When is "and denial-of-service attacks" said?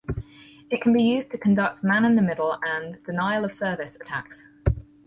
2.63-4.41